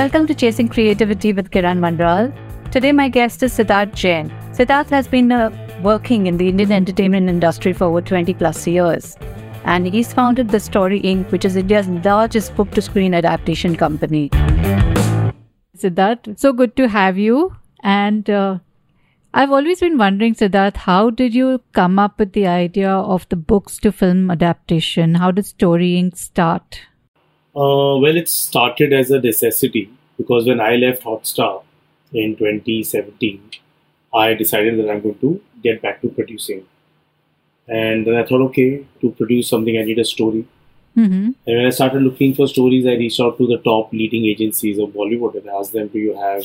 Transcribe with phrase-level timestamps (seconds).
[0.00, 2.32] Welcome to Chasing Creativity with Kiran Manral.
[2.70, 4.30] Today, my guest is Sidharth Jain.
[4.58, 5.50] Sidharth has been uh,
[5.82, 9.18] working in the Indian entertainment industry for over 20 plus years.
[9.64, 14.30] And he's founded The Story Ink., which is India's largest book to screen adaptation company.
[15.76, 17.54] Sidharth, so good to have you.
[17.82, 18.60] And uh,
[19.34, 23.36] I've always been wondering, Sidharth, how did you come up with the idea of the
[23.36, 25.16] books to film adaptation?
[25.16, 26.16] How did Story Ink.
[26.16, 26.86] start?
[27.54, 31.62] Uh, well, it started as a necessity because when I left Hotstar
[32.12, 33.50] in 2017,
[34.14, 36.66] I decided that I'm going to get back to producing.
[37.66, 40.46] And then I thought, okay, to produce something, I need a story.
[40.96, 41.30] Mm-hmm.
[41.46, 44.78] And when I started looking for stories, I reached out to the top leading agencies
[44.78, 46.44] of Bollywood and asked them, do you have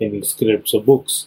[0.00, 1.26] any scripts or books?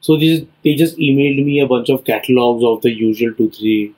[0.00, 3.50] So they just, they just emailed me a bunch of catalogs of the usual two,
[3.50, 3.94] three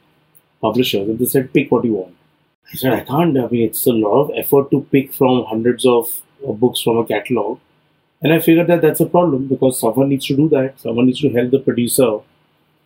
[0.61, 2.15] publishers and they said, pick what you want.
[2.73, 3.39] I said, I can't.
[3.39, 7.07] I mean, it's a lot of effort to pick from hundreds of books from a
[7.07, 7.59] catalog.
[8.21, 10.81] And I figured that that's a problem because someone needs to do that.
[10.81, 12.19] Someone needs to help the producer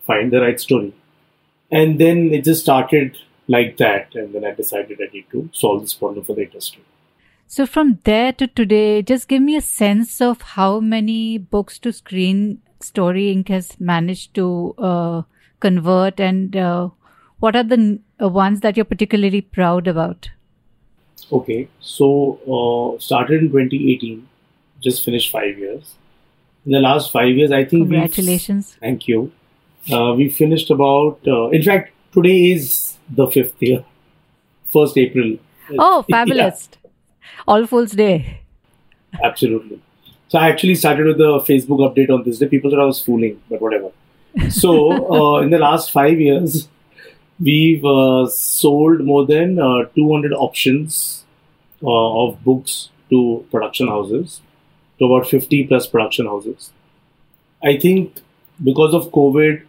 [0.07, 0.93] find the right story.
[1.71, 3.17] And then it just started
[3.49, 4.15] like that.
[4.15, 6.83] And then I decided I need to solve this problem for the industry.
[7.47, 11.93] So, from there to today, just give me a sense of how many books to
[11.93, 13.49] screen Story Ink.
[13.49, 15.23] has managed to uh,
[15.61, 16.89] convert and uh,
[17.43, 20.31] what are the uh, ones that you're particularly proud about?
[21.33, 22.09] Okay, so
[22.57, 24.29] uh, started in 2018,
[24.81, 25.95] just finished five years.
[26.65, 27.89] In the last five years, I think.
[27.89, 28.77] Congratulations!
[28.81, 29.33] Thank you.
[29.93, 31.19] Uh, we finished about.
[31.27, 33.85] Uh, in fact, today is the fifth year,
[34.77, 35.37] first April.
[35.79, 36.69] Oh, fabulous!
[36.73, 36.91] Yeah.
[37.49, 38.41] All Fools Day.
[39.31, 39.81] Absolutely.
[40.29, 42.47] So I actually started with the Facebook update on this day.
[42.47, 43.91] People thought I was fooling, but whatever.
[44.49, 44.77] So
[45.15, 46.69] uh, in the last five years,
[47.43, 51.25] we've uh, sold more than uh, 200 options
[51.83, 54.41] uh, of books to production houses,
[54.99, 56.71] to about 50 plus production houses.
[57.63, 58.21] I think
[58.63, 59.65] because of COVID,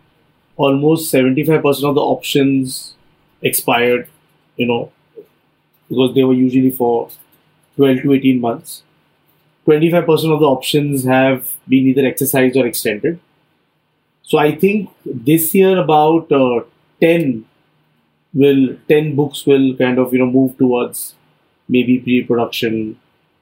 [0.56, 2.96] almost 75% of the options
[3.42, 4.08] expired,
[4.56, 4.92] you know,
[5.90, 7.10] because they were usually for
[7.76, 8.84] 12 to 18 months.
[9.66, 13.20] 25% of the options have been either exercised or extended.
[14.22, 16.62] So I think this year about uh,
[17.02, 17.46] 10
[18.34, 21.16] will 10 books will kind of you know move towards
[21.70, 23.00] maybe pre-production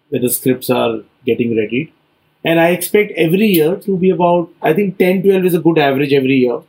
[0.09, 1.93] where the scripts are getting ready.
[2.43, 5.77] And i expect every year to be about i think 10 12 is a good
[5.87, 6.61] average every year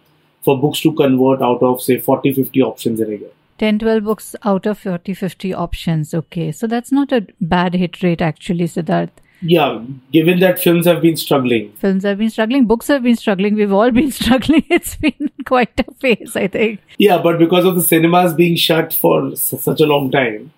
[0.42, 3.30] for books to convert out of say 40 50 options in a year.
[3.58, 6.14] 10 12 books out of 40 50 options.
[6.14, 6.50] Okay.
[6.52, 11.16] So that's not a bad hit rate actually sidharth yeah, given that films have been
[11.16, 11.72] struggling.
[11.72, 14.64] Films have been struggling, books have been struggling, we've all been struggling.
[14.70, 16.80] It's been quite a phase, I think.
[16.98, 20.52] Yeah, but because of the cinemas being shut for such a long time,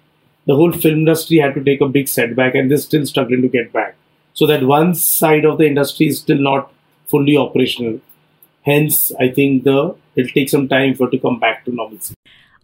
[0.47, 3.49] the whole film industry had to take a big setback and they're still struggling to
[3.49, 3.97] get back.
[4.35, 6.73] So that one side of the industry is still not
[7.07, 8.01] fully operational.
[8.63, 12.15] Hence, I think the it'll take some time for it to come back to normalcy.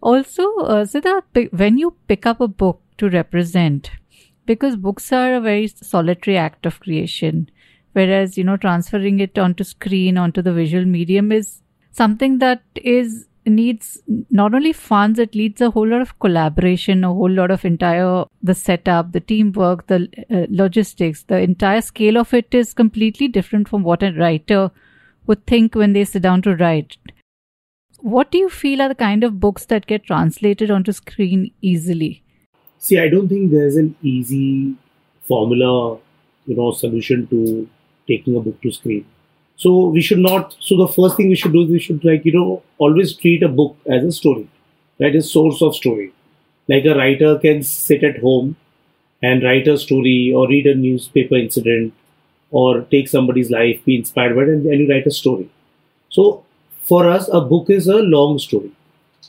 [0.01, 3.91] Also, uh, Sidharth, when you pick up a book to represent,
[4.51, 7.49] because books are a very solitary act of creation.
[7.93, 11.51] Whereas you know transferring it onto screen onto the visual medium is
[11.91, 17.13] something that is needs not only funds it needs a whole lot of collaboration a
[17.19, 22.33] whole lot of entire the setup the teamwork the uh, logistics the entire scale of
[22.35, 24.69] it is completely different from what a writer
[25.25, 26.97] would think when they sit down to write.
[27.99, 32.23] What do you feel are the kind of books that get translated onto screen easily
[32.81, 34.75] See, I don't think there's an easy
[35.27, 35.99] formula,
[36.47, 37.69] you know, solution to
[38.07, 39.05] taking a book to screen.
[39.55, 40.55] So we should not.
[40.59, 43.43] So the first thing we should do is we should like you know always treat
[43.43, 44.47] a book as a story,
[44.99, 45.15] right?
[45.15, 46.11] A source of story.
[46.67, 48.55] Like a writer can sit at home
[49.21, 51.93] and write a story or read a newspaper incident
[52.51, 55.49] or take somebody's life, be inspired by it, and then you write a story.
[56.09, 56.45] So
[56.83, 58.71] for us, a book is a long story,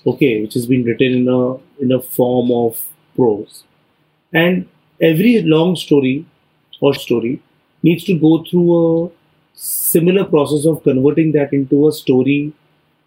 [0.07, 2.83] okay, which has been written in a in a form of
[3.17, 3.65] prose.
[4.33, 4.69] And
[5.01, 6.27] every long story
[6.81, 7.43] or story
[7.83, 9.11] needs to go through a
[9.55, 12.53] similar process of converting that into a story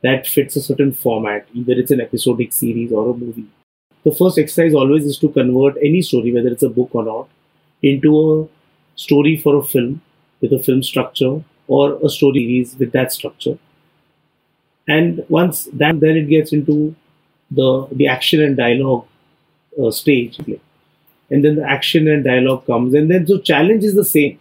[0.03, 3.47] that fits a certain format, either it's an episodic series or a movie.
[4.03, 7.27] The first exercise always is to convert any story, whether it's a book or not,
[7.81, 8.47] into a
[8.95, 10.01] story for a film
[10.41, 13.57] with a film structure or a story series with that structure.
[14.87, 16.95] And once that, then it gets into
[17.49, 19.05] the the action and dialogue
[19.81, 20.59] uh, stage play.
[21.29, 24.39] And then the action and dialogue comes, and then the challenge is the same.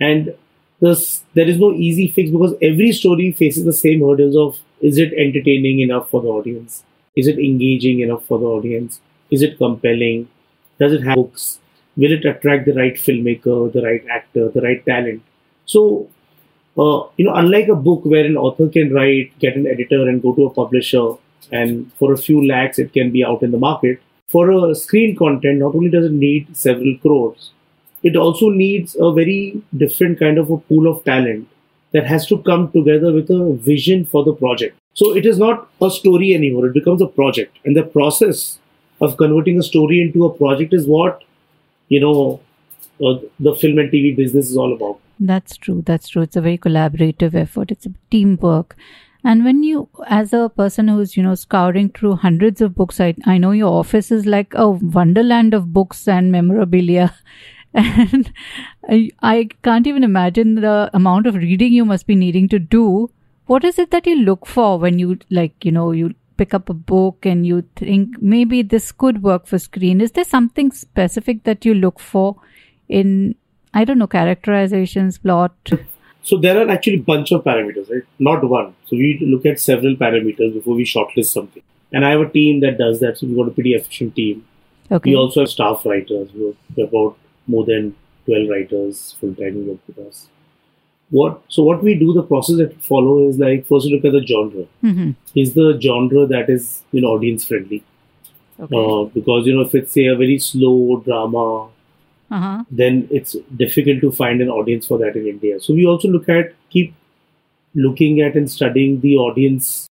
[0.00, 0.34] And
[0.80, 4.96] this, there is no easy fix because every story faces the same hurdles of is
[4.96, 6.84] it entertaining enough for the audience?
[7.16, 9.00] Is it engaging enough for the audience?
[9.30, 10.28] Is it compelling?
[10.78, 11.58] Does it have hooks?
[11.98, 15.22] will it attract the right filmmaker, the right actor, the right talent?
[15.66, 16.08] So,
[16.78, 20.22] uh, you know, unlike a book where an author can write, get an editor, and
[20.22, 21.14] go to a publisher,
[21.50, 24.00] and for a few lakhs it can be out in the market.
[24.28, 27.52] For a screen content, not only does it need several crores,
[28.02, 31.48] it also needs a very different kind of a pool of talent
[31.92, 34.76] that has to come together with a vision for the project.
[34.94, 37.56] So it is not a story anymore, it becomes a project.
[37.64, 38.58] And the process
[39.00, 41.22] of converting a story into a project is what,
[41.88, 42.40] you know,
[43.04, 45.00] uh, the film and TV business is all about.
[45.20, 45.82] That's true.
[45.84, 46.22] That's true.
[46.22, 47.70] It's a very collaborative effort.
[47.70, 48.76] It's a teamwork.
[49.24, 53.14] And when you, as a person who's, you know, scouring through hundreds of books, I,
[53.26, 57.14] I know your office is like a wonderland of books and memorabilia.
[57.74, 58.32] And
[58.88, 63.10] I, I can't even imagine the amount of reading you must be needing to do.
[63.44, 66.70] What is it that you look for when you, like, you know, you pick up
[66.70, 70.00] a book and you think maybe this could work for screen?
[70.00, 72.36] Is there something specific that you look for
[72.88, 73.34] in,
[73.74, 75.52] I don't know, characterizations, plot?
[76.28, 78.02] So there are actually a bunch of parameters, right?
[78.18, 78.74] Not one.
[78.86, 81.62] So we look at several parameters before we shortlist something.
[81.92, 83.16] And I have a team that does that.
[83.18, 84.44] So we've got a pretty efficient team.
[84.90, 85.10] Okay.
[85.10, 86.28] We also have staff writers.
[86.34, 87.16] We have about
[87.46, 87.94] more than
[88.26, 90.28] 12 writers full time work with us.
[91.10, 94.04] What so what we do, the process that we follow is like first we look
[94.04, 94.66] at the genre.
[94.82, 97.82] hmm Is the genre that is you know audience friendly?
[98.60, 98.76] Okay.
[98.76, 101.68] Uh, because you know if it's say a very slow drama,
[102.30, 102.64] uh-huh.
[102.70, 105.60] then it's difficult to find an audience for that in India.
[105.60, 106.94] So we also look at keep
[107.74, 109.86] looking at and studying the audience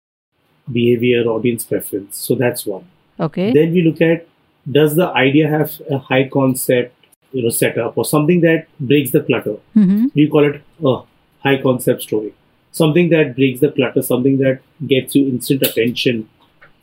[0.72, 2.18] behavior, audience preference.
[2.18, 2.88] So that's one.
[3.20, 3.52] Okay.
[3.54, 4.28] Then we look at
[4.72, 6.96] does the idea have a high concept,
[7.32, 9.58] you know, setup or something that breaks the clutter.
[9.74, 11.02] hmm We call it a
[11.44, 12.34] high concept story.
[12.72, 16.30] Something that breaks the clutter, something that gets you instant attention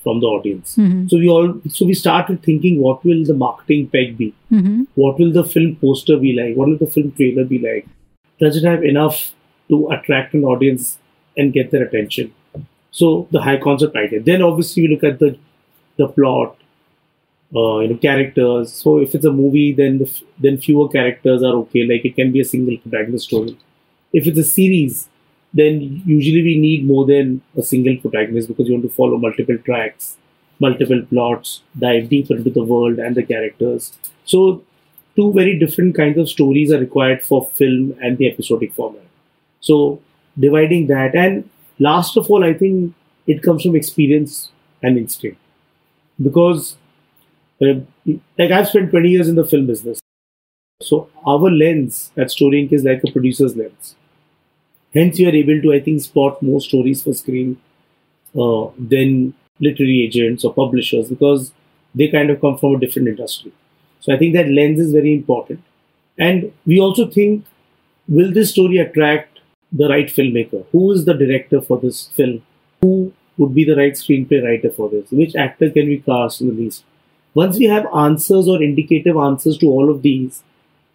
[0.03, 0.75] from the audience.
[0.77, 4.29] hmm So we all so we started thinking what will the marketing peg be?
[4.49, 6.57] hmm What will the film poster be like?
[6.57, 7.87] What will the film trailer be like?
[8.45, 9.21] Does it have enough
[9.69, 10.99] to attract an audience
[11.37, 12.33] and get their attention?
[13.01, 14.23] So the high concept idea.
[14.31, 15.31] Then obviously we look at the
[16.03, 16.57] the plot,
[17.55, 18.73] uh, you know, characters.
[18.73, 21.85] So if it's a movie, then the, f- then fewer characters are okay.
[21.85, 23.57] Like it can be a single protagonist story.
[24.13, 25.09] If it's a series,
[25.53, 29.59] then usually we need more than a single protagonist because you want to follow multiple
[29.59, 30.17] tracks,
[30.61, 33.93] multiple plots, dive deeper into the world and the characters.
[34.25, 34.63] So
[35.17, 39.03] two very different kinds of stories are required for film and the episodic format.
[39.61, 40.01] So
[40.39, 41.49] dividing that and
[41.79, 42.95] last of all, I think
[43.27, 44.51] it comes from experience
[44.83, 45.39] and instinct
[46.23, 46.77] because
[47.61, 47.81] uh,
[48.39, 50.01] like I've spent 20 years in the film business.
[50.83, 52.73] So our lens at Story Ink.
[52.73, 53.97] is like a producer's lens.
[54.95, 57.59] Hence, you are able to, I think, spot more stories for screen
[58.39, 61.53] uh, than literary agents or publishers because
[61.95, 63.53] they kind of come from a different industry.
[64.01, 65.63] So I think that lens is very important.
[66.19, 67.45] And we also think,
[68.09, 69.41] will this story attract
[69.73, 70.67] the right filmmaker?
[70.73, 72.43] Who is the director for this film?
[72.81, 75.11] Who would be the right screenplay writer for this?
[75.11, 76.85] Which actor can we cast in the least?
[77.35, 80.43] Once we have answers or indicative answers to all of these,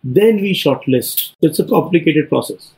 [0.03, 1.33] then we shortlist.
[1.41, 2.71] It's a complicated process.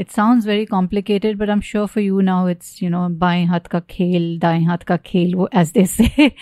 [0.00, 3.68] It sounds very complicated, but I'm sure for you now it's, you know, bain hath
[3.68, 6.34] ka khel, dain hath ka khel, as they say.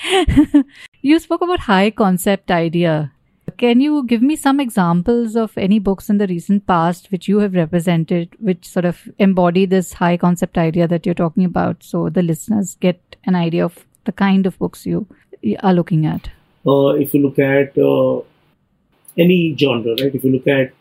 [1.03, 3.11] you spoke about high concept idea.
[3.57, 7.41] Can you give me some examples of any books in the recent past which you
[7.41, 12.09] have represented, which sort of embody this high concept idea that you're talking about, so
[12.09, 15.05] the listeners get an idea of the kind of books you
[15.65, 16.31] are looking at?
[16.65, 18.21] Uh, if you look at uh,
[19.19, 20.15] any genre, right?
[20.15, 20.78] If you look at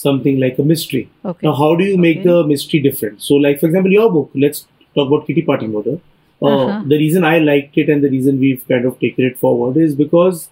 [0.00, 1.46] something like a mystery, Okay.
[1.46, 2.28] Now, how do you make Okay.
[2.30, 3.22] the mystery different?
[3.28, 4.30] So, like for example, your book.
[4.44, 5.94] Let's talk about Kitty Party Murder.
[6.42, 6.82] Uh, Uh-huh.
[6.92, 9.94] The reason I liked it and the reason we've kind of taken it forward is
[10.02, 10.42] because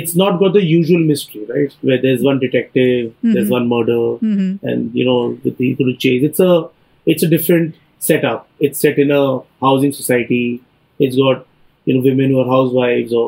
[0.00, 1.72] it's not got the usual mystery, right?
[1.90, 3.56] Where there's one detective, there's Mhm.
[3.56, 6.28] one murder, hmm and you know the people to chase.
[6.30, 6.52] It's a
[7.14, 8.46] it's a different setup.
[8.68, 9.24] It's set in a
[9.66, 10.44] housing society.
[11.08, 11.46] It's got
[11.86, 13.26] you know women who are housewives or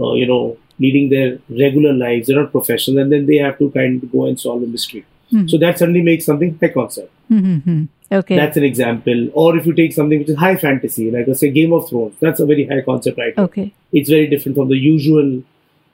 [0.00, 0.42] uh, you know
[0.78, 2.26] leading their regular lives.
[2.26, 5.04] They're not professionals, and then they have to kind of go and solve a mystery.
[5.30, 5.46] Hmm.
[5.46, 7.10] So that suddenly makes something high concept.
[7.28, 8.36] hmm Okay.
[8.36, 9.30] That's an example.
[9.32, 12.14] Or if you take something which is high fantasy, like let's say Game of Thrones,
[12.20, 13.40] that's a very high concept idea.
[13.44, 13.72] okay.
[13.92, 15.42] It's very different from the usual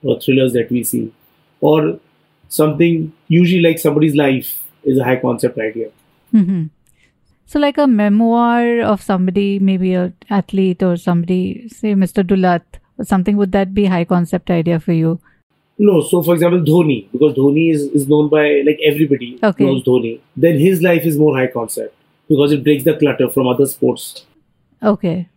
[0.07, 1.11] uh, thrillers that we see.
[1.61, 1.99] Or
[2.49, 5.89] something usually like somebody's life is a high concept idea.
[6.31, 6.65] hmm
[7.51, 12.23] So, like a memoir of somebody, maybe a athlete or somebody, say Mr.
[12.23, 12.61] Dulat
[13.03, 15.19] something, would that be high concept idea for you?
[15.77, 19.65] No, so for example, Dhoni, because Dhoni is, is known by like everybody Okay.
[19.65, 21.95] knows Dhoni, then his life is more high concept
[22.29, 24.25] because it breaks the clutter from other sports.
[24.83, 25.27] Okay.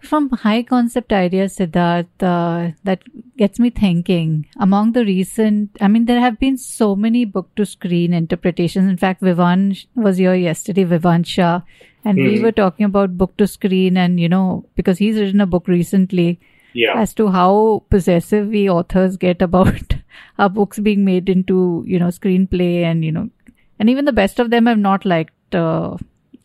[0.00, 3.00] From high concept ideas, Sidharth, uh, that
[3.38, 4.46] gets me thinking.
[4.60, 8.88] Among the recent, I mean, there have been so many book to screen interpretations.
[8.88, 11.62] In fact, Vivan was here yesterday, Vivan Shah,
[12.04, 12.42] and we Mhm.
[12.42, 16.38] were talking about book to screen, and you know, because he's written a book recently
[16.76, 17.00] Yeah.
[17.00, 19.94] as to how possessive we authors get about
[20.38, 23.30] our books being made into you know screenplay and you know
[23.78, 25.96] and even the best of them have not liked uh,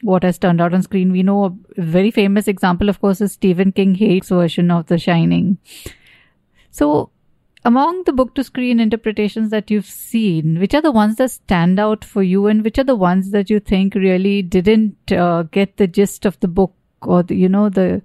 [0.02, 3.34] what has turned out on screen we know a very famous example of course is
[3.34, 5.58] stephen king hates version of the shining
[6.70, 7.10] so
[7.64, 11.80] among the book to screen interpretations that you've seen which are the ones that stand
[11.80, 15.78] out for you and which are the ones that you think really didn't uh, get
[15.78, 18.02] the gist of the book or the, you know the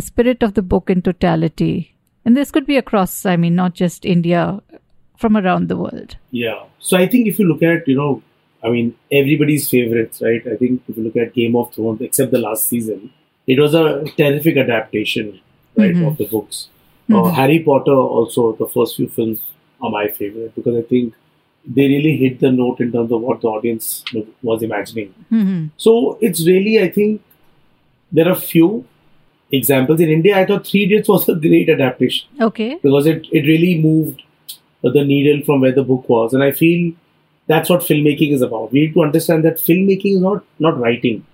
[0.00, 4.04] spirit of the book in totality and this could be across i mean not just
[4.04, 4.60] india
[5.16, 6.60] from around the world Yeah.
[6.80, 8.22] So I think if you look at, you know,
[8.64, 8.86] I mean,
[9.18, 10.42] everybody's favorites, right?
[10.52, 13.10] I think if you look at Game of Thrones, except the last season,
[13.46, 13.84] it was a
[14.20, 15.28] terrific adaptation,
[15.76, 16.08] right, Mhm.
[16.08, 16.58] of the books.
[17.08, 17.32] Uh, Mhm.
[17.38, 19.38] Harry Potter, also, the first few films
[19.80, 21.14] are my favorite because I think
[21.76, 23.88] they really hit the note in terms of what the audience
[24.50, 25.14] was imagining.
[25.30, 25.60] Mhm.
[25.86, 27.20] So it's really, I think,
[28.10, 28.68] there are few
[29.52, 30.00] examples.
[30.00, 33.78] In India, I thought Three Idiots was a great adaptation okay because it, it really
[33.80, 34.22] moved
[34.82, 36.32] the needle from where the book was.
[36.34, 36.92] And I feel
[37.46, 38.72] that's what filmmaking is about.
[38.72, 41.24] We need to understand that filmmaking is not, not writing.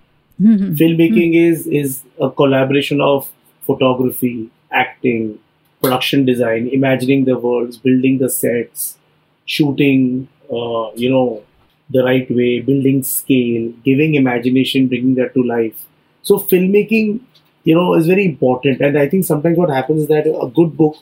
[0.41, 0.77] Mhm.
[0.77, 3.29] Filmmaking is, is a collaboration of
[3.65, 5.39] photography, acting,
[5.81, 8.97] production design, imagining the worlds, building the sets,
[9.45, 11.41] shooting, uh, you know,
[11.89, 15.85] the right way, building scale, giving imagination, bringing that to life.
[16.21, 17.21] So filmmaking,
[17.63, 18.81] you know, is very important.
[18.81, 20.95] And I think sometimes what happens is that a good book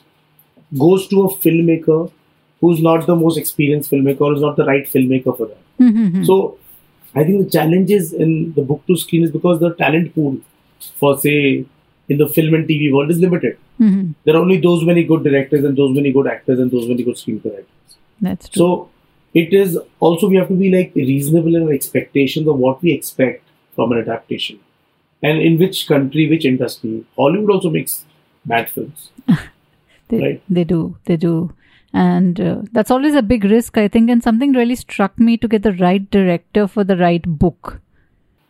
[0.78, 2.10] goes to a filmmaker
[2.60, 5.62] who's not the most experienced filmmaker or is not the right filmmaker for that.
[5.80, 6.26] Mhm.
[6.26, 6.58] So
[7.14, 10.38] I think the challenges in the book to screen is because the talent pool
[11.02, 11.64] for say
[12.08, 13.56] in the film and TV world is limited.
[13.80, 14.14] Mhm.
[14.24, 17.02] There are only those many good directors and those many good actors and those many
[17.02, 17.96] good screenplay writers.
[18.26, 18.88] that's true So
[19.40, 22.92] it is also we have to be like reasonable in our expectations of what we
[22.92, 23.44] expect
[23.76, 24.58] from an adaptation.
[25.22, 27.04] And in which country, which industry.
[27.16, 28.04] Hollywood also makes
[28.44, 29.10] bad films.
[30.08, 30.42] they, right.
[30.48, 31.52] they do they do
[31.92, 35.48] and uh, that's always a big risk i think and something really struck me to
[35.48, 37.80] get the right director for the right book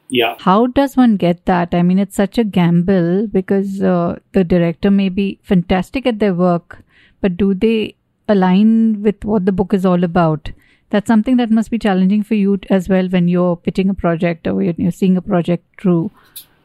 [0.08, 0.36] Yeah.
[0.38, 4.90] how does one get that i mean it's such a gamble because uh, the director
[4.90, 6.78] may be fantastic at their work
[7.20, 7.94] but do they
[8.28, 10.50] align with what the book is all about
[10.90, 14.46] that's something that must be challenging for you as well when you're pitching a project
[14.46, 16.10] or you're, you're seeing a project through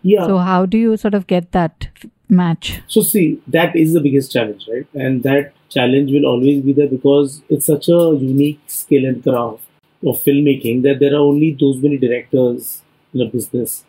[0.03, 0.27] Yeah.
[0.27, 1.88] so how do you sort of get that
[2.29, 4.88] match So see, that is the biggest challenge, right?
[4.93, 9.63] And that challenge will always be there because it's such a unique skill and craft
[10.05, 12.81] of filmmaking that there are only those many directors
[13.13, 13.83] in a business,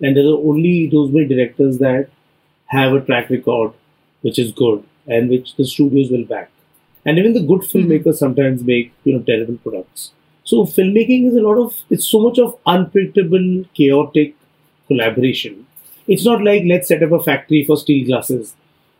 [0.00, 2.08] and there are only those many directors that
[2.66, 3.72] have a track record
[4.22, 6.50] which is good and which the studios will back.
[7.04, 7.78] And even the good mm-hmm.
[7.78, 10.12] filmmakers sometimes make you know terrible products.
[10.44, 14.34] So filmmaking is a lot of it's so much of unpredictable, chaotic
[14.90, 15.66] collaboration.
[16.06, 18.54] It's not like let's set up a factory for steel glasses.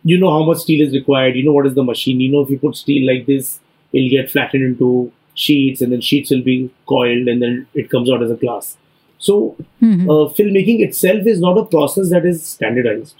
[0.05, 1.37] You know how much steel is required.
[1.37, 2.21] You know what is the machine.
[2.21, 3.59] You know if you put steel like this,
[3.93, 4.91] it'll get flattened into
[5.35, 8.77] sheets, and then sheets will be coiled, and then it comes out as a glass.
[9.19, 10.05] So Mhm.
[10.15, 13.15] uh, filmmaking itself is not a process that is standardized.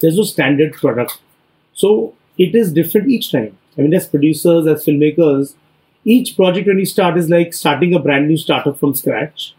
[0.00, 1.18] There's no standard product.
[1.74, 1.94] So
[2.38, 3.56] it is different each time.
[3.78, 5.54] I mean, as producers, as filmmakers,
[6.04, 9.54] each project when you start is like starting a brand new startup from scratch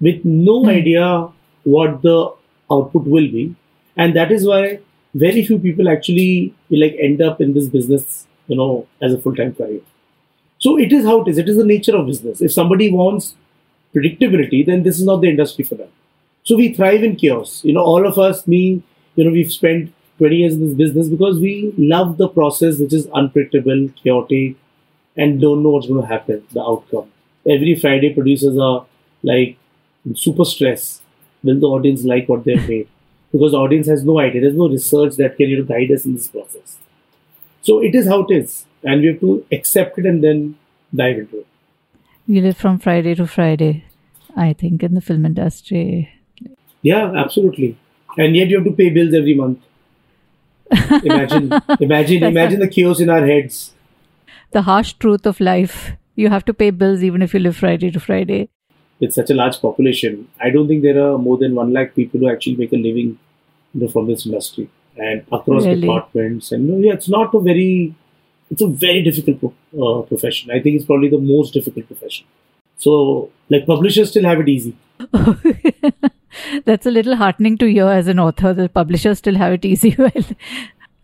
[0.00, 0.68] with no Hmm.
[0.68, 1.28] idea
[1.64, 2.32] what the
[2.70, 3.54] output will be.
[3.96, 4.80] And that is why
[5.14, 9.54] very few people actually like end up in this business, you know, as a full-time
[9.54, 9.80] career.
[10.58, 11.38] So it is how it is.
[11.38, 12.40] It is the nature of business.
[12.40, 13.34] If somebody wants
[13.94, 15.88] predictability, then this is not the industry for them.
[16.42, 17.64] So we thrive in chaos.
[17.64, 18.82] You know, all of us, me,
[19.14, 22.92] you know, we've spent 20 years in this business because we love the process which
[22.92, 24.56] is unpredictable, chaotic,
[25.16, 27.10] and don't know what's going to happen, the outcome.
[27.48, 28.86] Every Friday, producers are
[29.22, 29.56] like
[30.14, 31.00] super stress.
[31.44, 32.88] Will the audience like what they've made?
[33.30, 34.40] Because the audience has no idea.
[34.40, 36.78] There's no research that can you know, guide us in this process.
[37.62, 38.64] So it is how it is.
[38.82, 40.58] And we have to accept it and then
[40.94, 41.46] dive into it.
[42.26, 43.84] You live from Friday to Friday,
[44.34, 46.10] I think, in the film industry.
[46.80, 47.76] Yeah, absolutely.
[48.16, 49.58] And yet you have to pay bills every month.
[51.04, 53.74] Imagine, imagine, imagine the chaos in our heads.
[54.52, 55.92] The harsh truth of life.
[56.16, 58.48] You have to pay bills even if you live Friday to Friday.
[59.04, 62.20] With such a large population, I don't think there are more than one lakh people
[62.20, 63.18] who actually make a living,
[63.74, 65.80] you know, from this industry and across Really?
[65.82, 66.52] departments.
[66.52, 67.94] And you know, yeah, it's not a very,
[68.50, 70.50] it's a very difficult pro- uh, profession.
[70.50, 72.26] I think it's probably the most difficult profession.
[72.76, 74.74] So, like publishers still have it easy.
[76.64, 78.52] That's a little heartening to hear as an author.
[78.52, 79.96] The publishers still have it easy.
[80.04, 80.24] Well,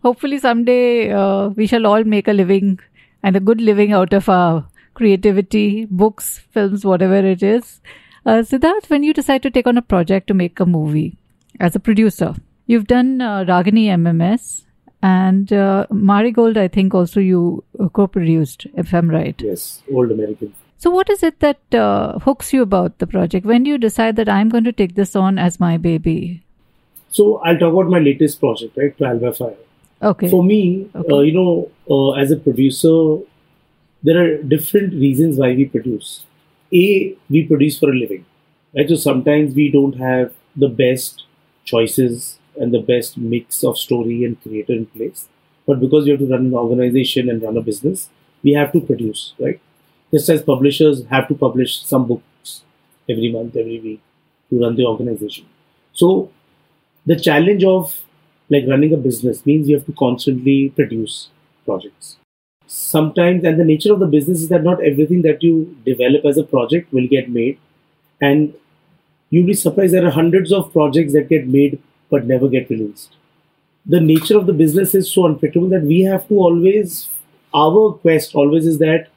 [0.03, 2.79] hopefully someday uh, we shall all make a living
[3.23, 4.65] and a good living out of our
[5.01, 7.81] creativity, books, films, whatever it is.
[8.27, 11.17] Uh, Sidharth, when you decide to take on a project to make a movie
[11.59, 12.35] as a producer,
[12.67, 14.65] you've done uh, Ragini MMS
[15.03, 19.41] and uh, Marigold, I think also you uh, co produced, if I'm right.
[19.43, 20.53] Yes, old American.
[20.77, 23.47] So, what is it that uh, hooks you about the project?
[23.47, 26.43] When do you decide that I'm going to take this on as my baby?
[27.11, 28.97] So, I'll talk about my latest project, right?
[28.99, 29.57] Trial by Fire.
[30.03, 30.31] Okay.
[30.31, 31.13] For me, Okay.
[31.15, 33.19] uh, you know, uh, as a producer,
[34.03, 36.25] there are different reasons why we produce.
[36.73, 38.25] A, we produce for a living,
[38.75, 38.89] right?
[38.89, 41.25] So sometimes we don't have the best
[41.65, 45.29] choices and the best mix of story and creator in place.
[45.67, 48.09] But because we have to run an organization and run a business,
[48.43, 49.61] we have to produce, right?
[50.11, 52.63] Just as publishers have to publish some books
[53.09, 54.01] every month, every week
[54.49, 55.47] to run the organization.
[55.93, 56.31] So
[57.07, 58.01] the challenge of
[58.49, 61.29] like running a business means you have to constantly produce
[61.65, 62.17] projects
[62.71, 66.39] sometimes and the nature of the business is that not everything that you develop as
[66.39, 67.59] a project will get made.
[68.21, 68.55] And
[69.29, 73.17] you'll be surprised there are hundreds of projects that get made but never get released.
[73.87, 77.09] The nature of the business is so unpredictable that we have to always
[77.53, 79.09] our quest always is that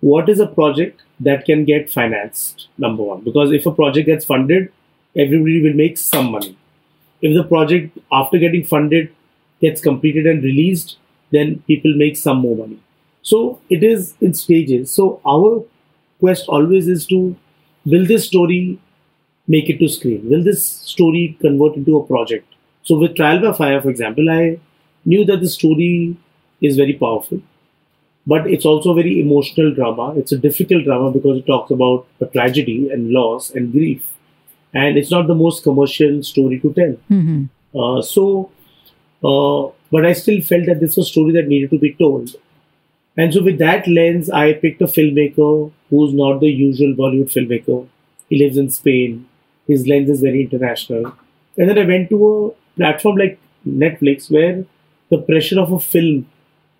[0.00, 3.20] what is a project that can get financed number one?
[3.20, 4.72] Because if a project gets funded
[5.14, 6.56] everybody will make some money.
[7.20, 9.14] If the project after getting funded
[9.60, 10.96] gets completed and released
[11.30, 12.80] then people make some more money
[13.22, 14.92] so it is in stages.
[14.92, 15.64] So our
[16.20, 17.36] quest always is to
[17.84, 18.78] will this story
[19.48, 20.28] make it to screen?
[20.30, 22.46] Will this story convert into a project?
[22.84, 24.58] So with trial by fire for example i
[25.04, 26.16] knew that the story
[26.60, 27.40] is very powerful
[28.26, 30.14] but it's also a very emotional drama.
[30.16, 34.04] It's a difficult drama because it talks about a tragedy and loss and grief
[34.74, 36.96] and it's not the most commercial story to tell.
[37.10, 37.48] Mhm.
[37.74, 38.50] uh, so,
[39.24, 42.34] uh, but I still felt that this was a story that needed to be told.
[43.16, 47.86] And so, with that lens, I picked a filmmaker who's not the usual Bollywood filmmaker.
[48.28, 49.28] He lives in Spain.
[49.66, 51.12] His lens is very international.
[51.58, 54.64] And then I went to a platform like Netflix where
[55.10, 56.26] the pressure of a film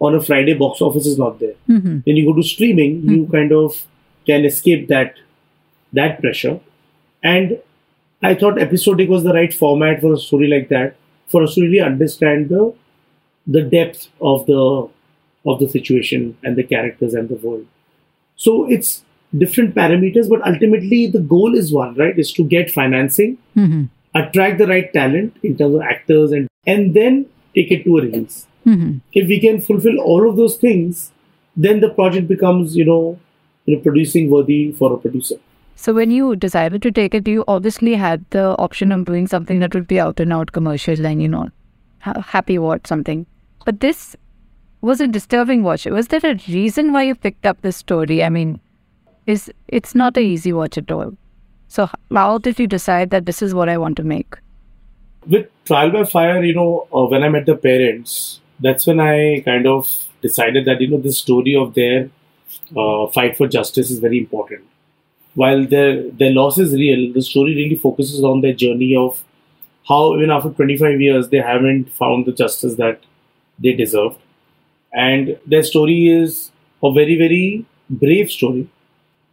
[0.00, 1.54] on a Friday box office is not there.
[1.68, 2.04] Mhm.
[2.06, 3.86] When you go to streaming, you kind of
[4.26, 5.14] can escape that
[5.92, 6.58] that pressure.
[7.22, 7.58] And
[8.22, 11.62] I thought episodic was the right format for a story like that, for us to
[11.62, 12.72] really understand the
[13.46, 14.88] the depth of the
[15.46, 17.66] of the situation and the characters and the world.
[18.36, 19.04] So it's
[19.36, 22.18] different parameters, but ultimately the goal is one, right?
[22.18, 23.88] Is to get financing, Mhm.
[24.14, 28.02] attract the right talent in terms of actors, and and then take it to a
[28.02, 28.46] release.
[28.66, 29.00] Mhm.
[29.12, 31.10] If we can fulfill all of those things,
[31.56, 33.18] then the project becomes, you know,
[33.66, 35.36] you know, producing worthy for a producer.
[35.74, 39.58] So when you decided to take it, you obviously had the option of doing something
[39.58, 41.48] that would be out and out commercial and you know,
[42.00, 43.26] happy watch something.
[43.64, 44.16] But this
[44.82, 45.86] was a disturbing watch.
[45.86, 48.22] Was there a reason why you picked up this story?
[48.22, 48.60] I mean,
[49.26, 51.16] is it's not an easy watch at all.
[51.68, 54.42] So how did you decide that this is what I want to make?
[55.26, 59.40] with trial by fire you know uh, when i met the parents that's when i
[59.44, 62.10] kind of decided that you know this story of their
[62.76, 64.62] uh, fight for justice is very important
[65.34, 69.22] while their their loss is real the story really focuses on their journey of
[69.88, 73.00] how even after 25 years they haven't found the justice that
[73.58, 74.18] they deserved
[74.92, 76.50] and their story is
[76.82, 78.68] a very very brave story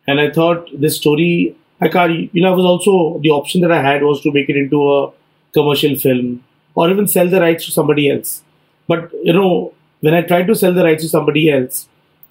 [0.08, 3.72] and i thought this story i can't you know it was also the option that
[3.72, 5.12] i had was to make it into a
[5.54, 6.44] commercial film
[6.76, 8.44] or even sell the rights to somebody else.
[8.88, 11.88] But you know, when I tried to sell the rights to somebody else,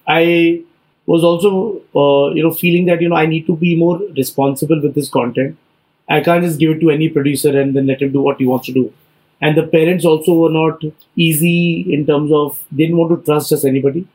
[0.06, 0.62] I
[1.06, 4.80] was also uh, you know feeling that you know I need to be more responsible
[4.82, 5.56] with this content.
[6.08, 8.46] I can't just give it to any producer and then let him do what he
[8.46, 8.92] wants to do.
[9.40, 10.82] And the parents also were not
[11.16, 14.06] easy in terms of they didn't want to trust us anybody.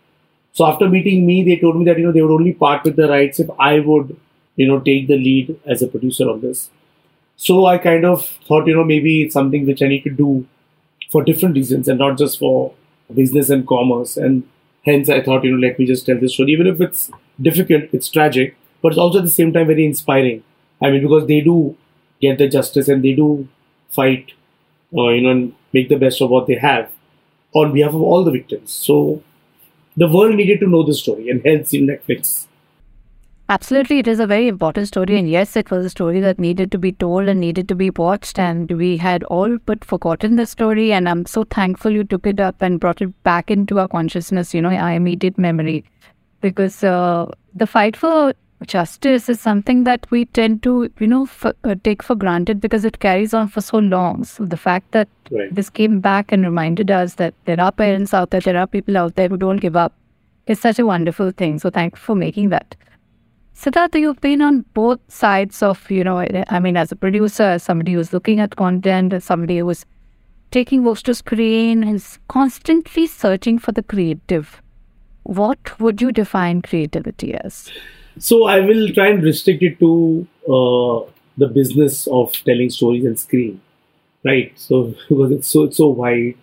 [0.51, 2.95] So after meeting me, they told me that you know they would only part with
[2.95, 4.15] the rights if I would
[4.55, 6.69] you know take the lead as a producer on this.
[7.37, 10.45] So I kind of thought, you know, maybe it's something which I need to do
[11.11, 12.73] for different reasons and not just for
[13.13, 14.17] business and commerce.
[14.17, 14.47] And
[14.85, 16.51] hence I thought, you know, let me just tell this story.
[16.51, 20.43] Even if it's difficult, it's tragic, but it's also at the same time very inspiring.
[20.81, 21.75] I mean, because they do
[22.21, 23.47] get the justice and they do
[23.89, 24.33] fight,
[24.95, 26.91] uh, you know, and make the best of what they have
[27.53, 28.71] on behalf of all the victims.
[28.71, 29.23] So
[29.95, 32.47] the world needed to know this story and hence in Netflix.
[33.49, 36.71] Absolutely, it is a very important story, and yes, it was a story that needed
[36.71, 40.45] to be told and needed to be watched, and we had all but forgotten the
[40.45, 40.93] story.
[40.93, 44.53] And I'm so thankful you took it up and brought it back into our consciousness,
[44.53, 45.83] you know, our immediate memory,
[46.39, 48.33] because uh, the fight for
[48.67, 52.85] justice is something that we tend to, you know, f- uh, take for granted because
[52.85, 54.23] it carries on for so long.
[54.23, 55.53] So the fact that Right.
[55.53, 58.97] this came back and reminded us that there are parents out there, there are people
[58.97, 59.93] out there who don't give up
[60.47, 61.59] is such a wonderful thing.
[61.59, 62.75] So thank you for making that.
[63.53, 66.17] Siddhartha, you've been on both sides of, you know,
[66.49, 69.85] I mean, as a producer, as somebody who's looking at content, as somebody who's
[70.51, 74.61] taking books to screen, and is constantly searching for the creative.
[75.23, 77.71] What would you define creativity as?
[78.19, 83.19] So I will try and restrict it to uh, the business of telling stories and
[83.19, 83.61] screen,
[84.23, 84.53] right?
[84.57, 86.35] So because it's so it's so wide.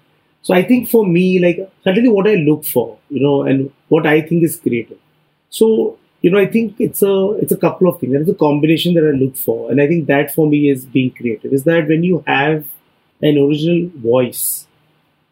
[0.43, 4.07] So I think for me, like certainly what I look for, you know, and what
[4.07, 4.99] I think is creative.
[5.51, 8.15] So you know, I think it's a it's a couple of things.
[8.15, 11.13] Is a combination that I look for, and I think that for me is being
[11.13, 11.53] creative.
[11.53, 12.67] Is that when you have
[13.23, 14.67] an original voice,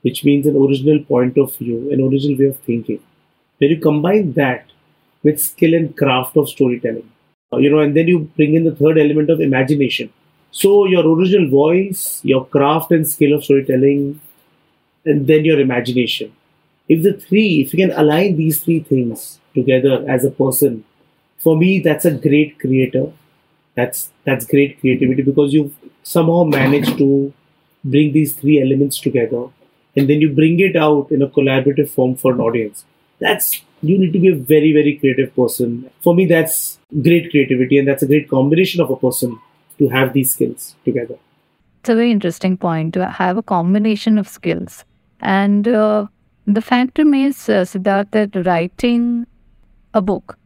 [0.03, 3.01] which means an original point of view, an original way of thinking,
[3.59, 4.67] when you combine that
[5.29, 7.09] with skill and craft of storytelling.
[7.53, 10.13] Uh, you know, and then you bring in the third element of imagination.
[10.51, 14.21] So your original voice, your craft and skill of storytelling,
[15.05, 16.33] and then your imagination.
[16.89, 20.85] If the three, if you can align these three things together as a person,
[21.39, 23.13] for me that's a great creator.
[23.75, 27.33] That's that's great creativity because you've somehow managed to
[27.85, 29.45] bring these three elements together
[29.97, 32.85] and then you bring it out in a collaborative form for an audience.
[33.21, 35.91] That's you need to be a very, very creative person.
[36.03, 39.39] For me, that's great creativity, and that's a great combination of a person
[39.79, 41.17] to have these skills together.
[41.81, 44.85] It's a very interesting point to have a combination of skills.
[45.21, 46.07] And uh,
[46.47, 49.27] the fact remains, uh, Sidharth, that writing
[49.95, 50.39] a book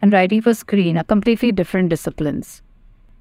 [0.00, 2.62] and writing for screen are completely different disciplines.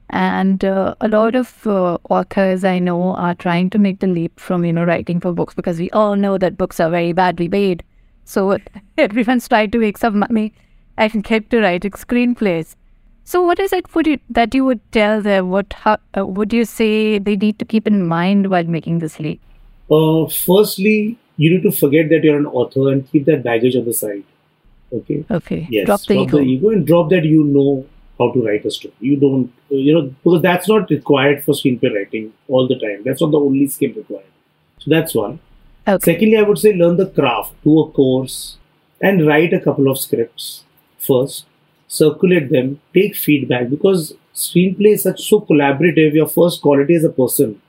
[0.09, 4.39] And uh, a lot of uh, authors I know are trying to make the leap
[4.39, 7.49] from, you know, writing for books because we all know that books are very badly
[7.49, 7.83] made.
[8.27, 8.57] So
[8.97, 10.53] everyone's trying to make some money
[10.97, 12.75] and get to writing screenplays.
[13.23, 15.49] So what is it would you, that you would tell them?
[15.49, 19.19] What how, uh, would you say they need to keep in mind while making this
[19.19, 19.41] leap?
[19.89, 23.85] Uh, firstly, you need to forget that you're an author and keep that baggage on
[23.85, 24.23] the side.
[24.91, 25.23] Okay.
[25.29, 25.85] Okay, Yes.
[25.85, 26.39] drop the ego.
[26.39, 27.85] ego and drop that you know
[28.19, 28.93] how to write a story.
[28.99, 33.03] You don't, you know, because that's not required for screenplay writing all the time.
[33.03, 34.31] That's not the only skill required.
[34.79, 35.39] So that's one.
[35.87, 38.57] Okay, Secondly, I would say learn the craft, do a course,
[39.01, 40.63] and write a couple of scripts
[40.97, 41.45] first.
[41.87, 46.13] Circulate them, take feedback because screenplay is such so collaborative.
[46.13, 47.61] Your first quality as a person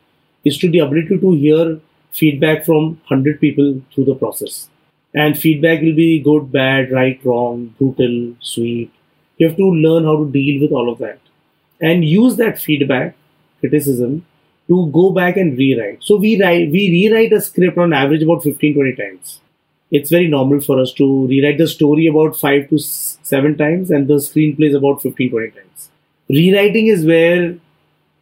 [0.44, 4.68] is to the ability to hear feedback from hundred people through the process,
[5.14, 8.90] and feedback will be good, bad, right, wrong, brutal, sweet.
[9.36, 11.20] You have to learn how to deal with all of that,
[11.80, 13.14] and use that feedback,
[13.60, 14.26] criticism,
[14.68, 16.02] to go back and rewrite.
[16.02, 19.40] So we write, we rewrite a script on average about 15, 20 times.
[19.90, 24.06] It's very normal for us to rewrite the story about five to seven times and
[24.06, 25.90] the screenplay is about 15, 20 times.
[26.28, 27.56] Rewriting is where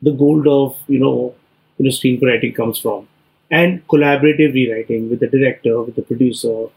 [0.00, 1.34] the gold of, you know,
[1.78, 3.08] you know, screenplay writing comes from.
[3.50, 6.68] And collaborative rewriting with the director, with the producer,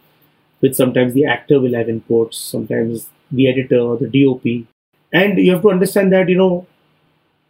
[0.61, 4.67] with sometimes the actor will have inputs, sometimes the editor, the DOP.
[5.13, 6.67] And you have to understand that, you know,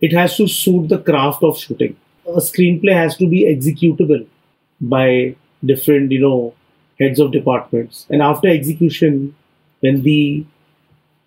[0.02, 1.96] it has to suit the craft of shooting.
[2.36, 4.28] A screenplay has to be executable
[4.80, 6.54] by different, you know,
[7.00, 8.06] heads of departments.
[8.10, 9.36] And after execution,
[9.80, 10.46] when the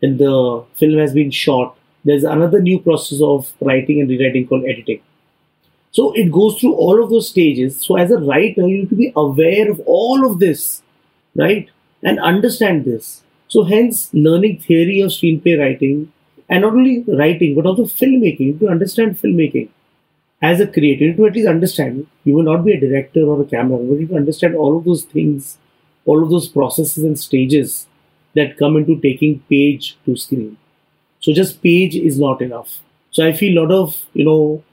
[0.01, 4.65] when the film has been shot, there's another new process of writing and rewriting called
[4.65, 5.01] editing.
[5.93, 7.81] So it goes through all of those stages.
[7.81, 10.83] So as a writer, you need to be aware of all of this,
[11.37, 11.69] right?
[12.03, 13.23] And understand this.
[13.49, 16.13] So hence learning theory of screenplay writing
[16.49, 19.69] and not only writing but also filmmaking to understand filmmaking
[20.43, 23.45] as a creator to at least understand you will not be a director or a
[23.45, 25.59] camera, but you need to understand all of those things
[26.05, 27.87] all of those processes and stages
[28.35, 30.57] that come into taking page to screen.
[31.21, 32.81] So just page is not enough.
[33.13, 34.65] So i feel a lot of you know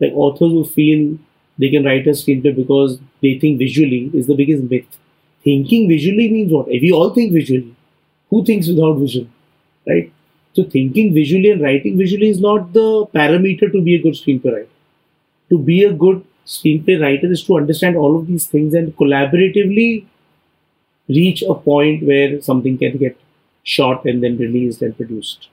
[0.00, 1.18] like authors who feel
[1.58, 4.98] they can write a screenplay because they think visually is the biggest myth.
[5.44, 6.66] Thinking visually means what?
[6.68, 7.74] We all think visually
[8.30, 9.32] who thinks without vision
[9.86, 10.12] right?
[10.54, 14.66] So thinking visually and writing visually is not the parameter to be a good screenplay.
[15.50, 20.04] To be a good screenplay writer is to understand all of these things and collaboratively
[21.08, 23.16] reach a point where something can get
[23.62, 25.48] shot and then released and produced.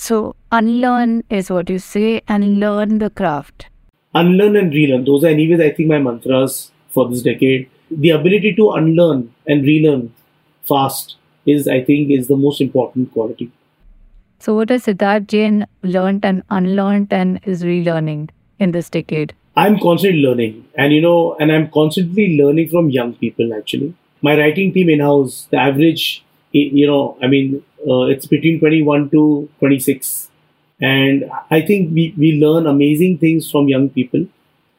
[0.00, 0.16] so
[0.56, 3.66] unlearn is what you say, and learn the craft.
[4.14, 5.04] Unlearn and relearn.
[5.04, 7.68] Those are anyways I think my mantras for this decade.
[7.90, 10.14] The ability to unlearn and relearn
[10.62, 13.50] fast is I think is the most important quality.
[14.38, 19.34] So what has Sidharth Jain learned and unlearned and is relearning in this decade?
[19.56, 23.52] I'm constantly learning, and you know, and I'm constantly learning from young people.
[23.54, 28.60] Actually, my writing team in house, the average, you know, I mean, uh, it's between
[28.60, 30.30] 21 to 26.
[30.80, 34.26] And I think we, we learn amazing things from young people.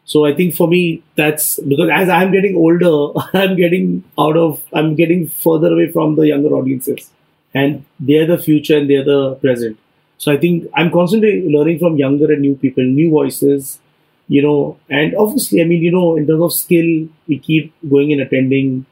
[0.05, 4.63] So I think for me, that's because as I'm getting older, I'm getting out of,
[4.73, 7.11] I'm getting further away from the younger audiences.
[7.53, 9.77] And they're the future and they're the present.
[10.19, 13.79] So I think I'm constantly learning from younger and new people, new voices,
[14.27, 18.11] you know, and obviously, I mean, you know, in terms of skill, we keep going
[18.11, 18.85] and attending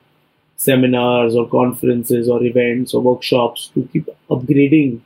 [0.56, 5.02] seminars or conferences or events or workshops to keep upgrading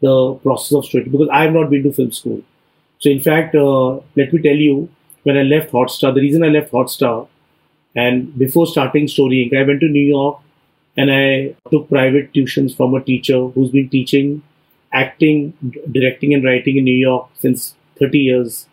[0.00, 2.42] the process of storytelling because I have not been to film school.
[2.98, 4.88] So, in fact, uh, let me tell you,
[5.24, 7.28] when I left Hotstar, the reason I left Hotstar
[7.94, 10.40] and before starting Story Ink., I went to New York
[10.96, 14.42] and I took private tuitions from a teacher who's been teaching
[14.92, 15.52] acting,
[15.90, 18.66] directing, and writing in New York since 30 years.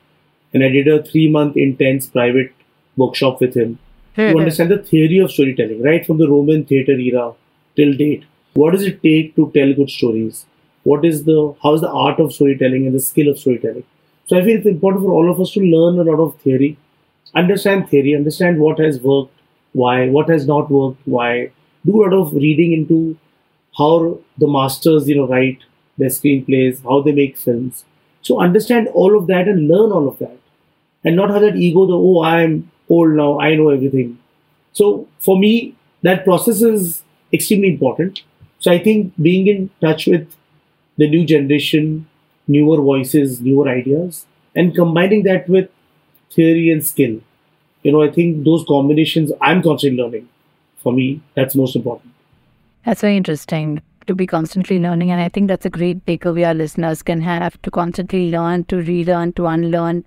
[0.54, 2.54] And I did a three month intense private
[2.98, 3.80] workshop with him
[4.16, 7.34] to understand the theory of storytelling, right from the Roman theater era
[7.76, 8.24] till date.
[8.54, 10.46] What does it take to tell good stories?
[10.84, 13.84] What is the how is the art of storytelling and the skill of storytelling?
[14.28, 16.78] So I feel it's important for all of us to learn a lot of theory,
[17.36, 19.34] understand theory, understand what has worked,
[19.74, 21.52] why, what has not worked, why.
[21.86, 23.18] Do a lot of reading into
[23.78, 25.60] how the masters, you know, write
[25.98, 27.86] their screenplays, how they make films.
[28.22, 30.38] So understand all of that and learn all of that.
[31.04, 34.18] And not have that ego, the oh, I'm old now, I know everything.
[34.74, 38.22] So for me, that process is extremely important.
[38.60, 40.34] So I think being in touch with
[40.98, 42.08] the new generation,
[42.48, 45.70] newer voices, newer ideas, and combining that with
[46.32, 47.22] theory and skill.
[47.84, 50.30] You know, I think those combinations I'm constantly learning.
[50.78, 52.14] For me, that's most important.
[52.84, 55.12] That's very interesting to be constantly learning.
[55.12, 58.78] And I think that's a great takeaway our listeners can have to constantly learn, to
[58.78, 60.04] relearn, to unlearn.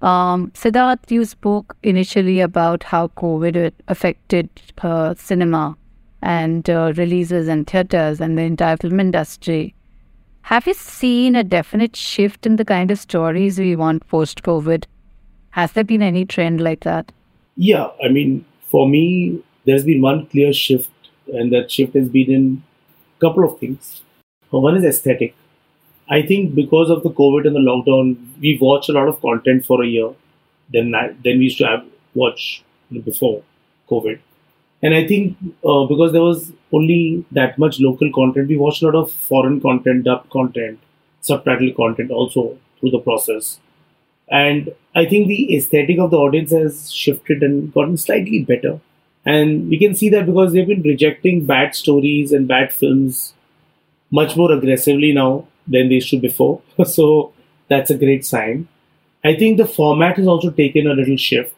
[0.00, 4.48] Um, Sidharth, you spoke initially about how COVID affected
[4.82, 5.76] uh, cinema
[6.22, 9.74] and uh, releases and theaters and the entire film industry.
[10.42, 14.84] Have you seen a definite shift in the kind of stories we want post COVID?
[15.50, 17.12] Has there been any trend like that?
[17.56, 20.90] Yeah, I mean, for me, there's been one clear shift,
[21.26, 22.62] and that shift has been in
[23.20, 24.02] couple of things.
[24.50, 25.34] One is aesthetic.
[26.08, 29.66] I think because of the COVID and the lockdown, we watched a lot of content
[29.66, 30.10] for a year.
[30.72, 32.62] Then, then we used to have watch
[33.04, 33.42] before
[33.90, 34.18] COVID,
[34.82, 38.86] and I think uh, because there was only that much local content, we watched a
[38.86, 40.78] lot of foreign content, dub content,
[41.20, 43.58] subtitle content also through the process.
[44.30, 48.80] And I think the aesthetic of the audience has shifted and gotten slightly better.
[49.28, 53.34] And we can see that because they've been rejecting bad stories and bad films
[54.10, 56.62] much more aggressively now than they used to before.
[56.86, 57.34] so
[57.68, 58.68] that's a great sign.
[59.22, 61.54] I think the format has also taken a little shift.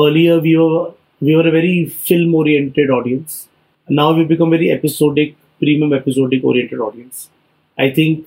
[0.00, 3.48] Earlier, we were we were a very film oriented audience.
[3.88, 7.30] Now we've become very episodic, premium episodic oriented audience.
[7.78, 8.26] I think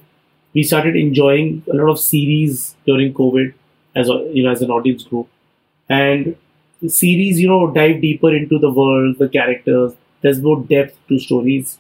[0.53, 3.53] we started enjoying a lot of series during COVID
[3.93, 5.27] as a, you know as an audience group,
[5.89, 6.37] and
[6.87, 9.93] series you know dive deeper into the world, the characters.
[10.21, 11.77] There's more depth to stories,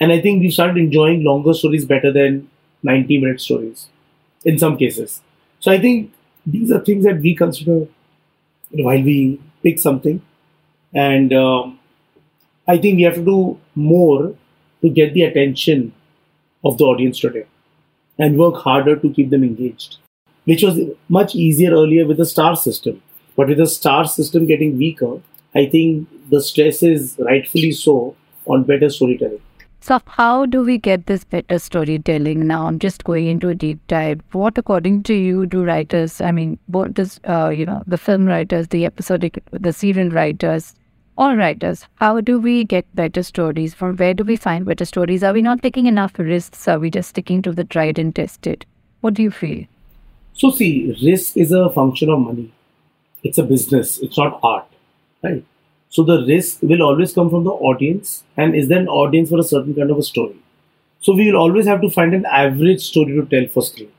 [0.00, 2.48] and I think we started enjoying longer stories better than
[2.82, 3.88] 90 minute stories
[4.44, 5.22] in some cases.
[5.60, 6.12] So I think
[6.46, 7.86] these are things that we consider
[8.72, 10.22] while we pick something
[10.94, 11.78] and um,
[12.68, 14.34] I think we have to do more
[14.82, 15.92] to get the attention
[16.64, 17.46] of the audience today
[18.18, 19.98] and work harder to keep them engaged,
[20.44, 23.02] which was much easier earlier with the star system.
[23.40, 25.18] But with the star system getting weaker,
[25.54, 29.40] I think the stress is rightfully so on better storytelling.
[29.80, 32.66] So, how do we get this better storytelling now?
[32.66, 34.20] I'm just going into a deep dive.
[34.32, 36.20] What, according to you, do writers?
[36.20, 40.74] I mean, both this, uh, you know, the film writers, the episodic, the serial writers,
[41.16, 43.72] all writers, how do we get better stories?
[43.72, 45.24] From where do we find better stories?
[45.24, 46.68] Are we not taking enough risks?
[46.68, 48.66] Are we just sticking to the tried and tested?
[49.00, 49.64] What do you feel?
[50.34, 52.52] So, see, risk is a function of money.
[53.22, 53.98] It's a business.
[53.98, 54.66] It's not art,
[55.22, 55.44] right?
[55.88, 59.38] So the risk will always come from the audience, and is there an audience for
[59.38, 60.36] a certain kind of a story?
[61.00, 63.90] So we will always have to find an average story to tell for screen.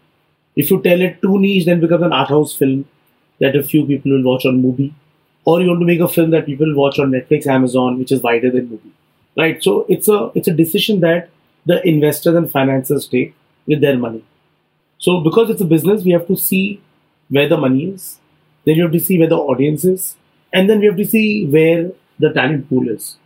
[0.56, 2.86] If you tell it too niche, then becomes an art house film
[3.40, 4.94] that a few people will watch on MUBI
[5.46, 8.22] or you want to make a film that people watch on Netflix, Amazon, which is
[8.22, 8.92] wider than MUBI,
[9.38, 9.64] right?
[9.64, 11.30] So it's a it's a decision that
[11.66, 13.34] the investors and financiers take
[13.66, 14.24] with their money.
[14.98, 16.82] So because it's a business, we have to see
[17.30, 18.20] where the money is,
[18.65, 20.15] then you have to see where the audience is,
[20.54, 23.17] and then we have to see where the talent pool is.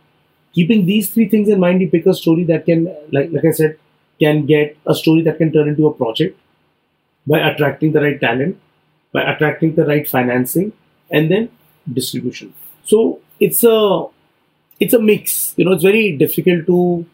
[0.54, 3.50] Keeping these three things in mind, you pick a story that can, like like I
[3.50, 3.78] said,
[4.18, 6.38] can get a story that can turn into a project
[7.26, 8.58] by attracting the right talent,
[9.12, 10.72] by attracting the right financing,
[11.10, 11.50] and then
[11.92, 12.54] distribution.
[12.84, 14.06] So it's a
[14.80, 15.54] it's a mix.
[15.56, 17.06] You know, it's very difficult to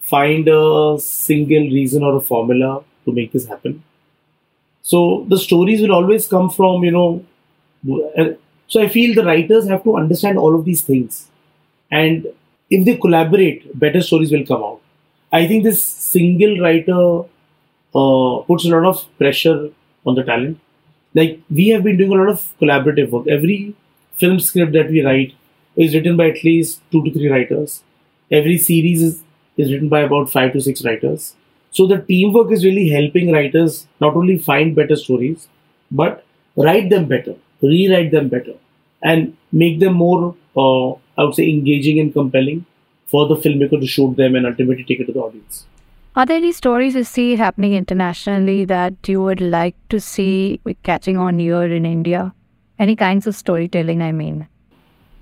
[0.00, 3.82] find a single reason or a formula to make this happen.
[4.82, 7.24] So the stories will always come from, you know,
[8.66, 11.28] so I feel the writers have to understand all of these things.
[11.90, 12.26] And
[12.70, 14.80] if they collaborate, better stories will come out.
[15.32, 17.24] I think this single writer
[17.94, 19.70] uh, puts a lot of pressure
[20.06, 20.58] on the talent.
[21.14, 23.26] Like we have been doing a lot of collaborative work.
[23.28, 23.74] Every
[24.14, 25.34] film script that we write
[25.76, 27.82] is written by at least two to three writers.
[28.30, 29.22] Every series is,
[29.56, 31.34] is written by about five to six writers.
[31.70, 35.48] So the teamwork is really helping writers not only find better stories,
[35.90, 36.24] but
[36.56, 37.34] write them better,
[37.68, 38.54] rewrite them better,
[39.02, 42.66] and make them more, uh, I would say, engaging and compelling
[43.06, 45.66] for the filmmaker to shoot them and ultimately take it to the audience.
[46.16, 51.16] Are there any stories you see happening internationally that you would like to see catching
[51.16, 52.32] on here in India?
[52.78, 54.46] Any kinds of storytelling, I mean?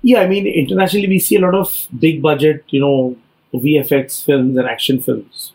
[0.03, 3.15] Yeah, I mean, internationally, we see a lot of big budget, you know,
[3.53, 5.53] VFX films and action films.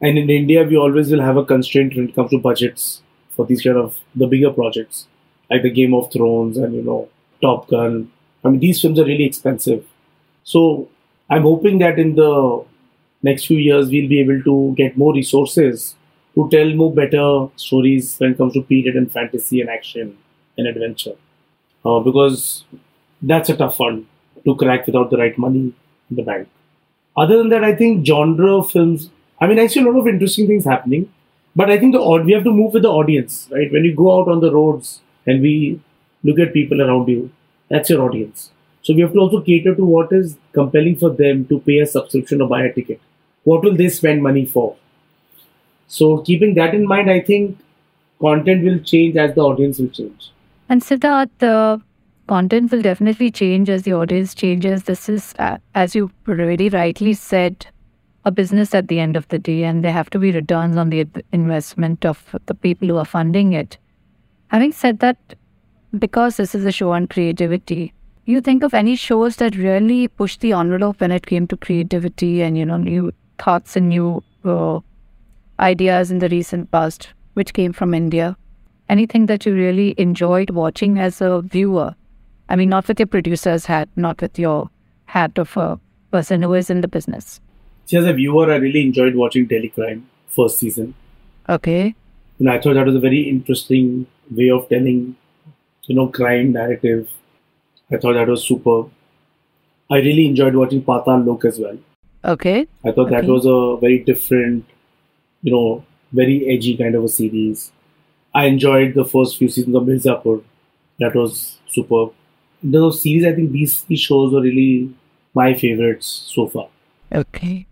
[0.00, 3.46] And in India, we always will have a constraint when it comes to budgets for
[3.46, 5.06] these kind of the bigger projects,
[5.52, 7.08] like the Game of Thrones and, you know,
[7.42, 8.10] Top Gun.
[8.44, 9.86] I mean, these films are really expensive.
[10.44, 10.88] So
[11.28, 12.64] I'm hoping that in the
[13.22, 15.94] next few years, we'll be able to get more resources
[16.34, 20.16] to tell more better stories when it comes to period and fantasy and action
[20.56, 21.14] and adventure.
[21.84, 22.64] Uh, because
[23.20, 24.06] that's a tough one
[24.44, 25.72] to crack without the right money
[26.10, 26.48] in the bank.
[27.16, 29.10] Other than that, I think genre films.
[29.40, 31.12] I mean, I see a lot of interesting things happening,
[31.54, 33.70] but I think the we have to move with the audience, right?
[33.70, 35.80] When you go out on the roads and we
[36.24, 37.30] look at people around you,
[37.68, 38.50] that's your audience.
[38.82, 41.86] So we have to also cater to what is compelling for them to pay a
[41.86, 43.00] subscription or buy a ticket.
[43.44, 44.76] What will they spend money for?
[45.88, 47.58] So keeping that in mind, I think
[48.20, 50.30] content will change as the audience will change.
[50.68, 51.78] And Sidharth, uh,
[52.28, 54.84] content will definitely change as the audience changes.
[54.84, 57.66] This is, uh, as you very rightly said,
[58.24, 60.90] a business at the end of the day, and there have to be returns on
[60.90, 63.78] the investment of the people who are funding it.
[64.52, 65.16] Having said that,
[65.98, 67.94] because this is a show on creativity,
[68.26, 72.42] you think of any shows that really pushed the envelope when it came to creativity
[72.42, 74.80] and you know new thoughts and new uh,
[75.58, 78.36] ideas in the recent past, which came from India?
[78.90, 81.94] Anything that you really enjoyed watching as a viewer?
[82.50, 84.68] I mean, not with your producer's hat, not with your
[85.06, 87.40] hat of a person who is in the business.
[87.86, 90.94] See, as a viewer, I really enjoyed watching Delhi Crime first season.
[91.48, 91.94] Okay.
[92.42, 95.14] And I thought that was a very interesting way of telling,
[95.84, 97.08] you know, crime narrative.
[97.88, 98.90] I thought that was super.
[99.88, 101.78] I really enjoyed watching Paatal Lok as well.
[102.24, 102.66] Okay.
[102.84, 104.64] I thought that was a very different,
[105.42, 107.70] you know, very edgy kind of a series.
[108.34, 110.42] I enjoyed the first few seasons of Mirzapur.
[110.98, 112.12] That was superb.
[112.60, 114.92] Those series, I think these, these shows were really
[115.32, 116.66] my favorites so far.
[117.14, 117.68] Okay.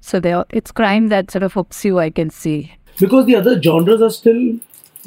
[0.00, 2.00] So there, it's crime that sort of hooks you.
[2.00, 2.72] I can see.
[2.98, 4.58] Because the other genres are still,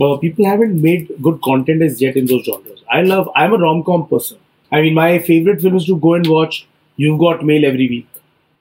[0.02, 2.84] uh, people haven't made good content as yet in those genres.
[2.92, 4.38] I love, I'm a rom com person.
[4.72, 6.68] I mean, my favorite film is to go and watch
[6.98, 8.08] You've Got Mail every week.